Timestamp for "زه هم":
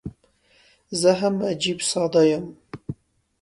0.99-1.35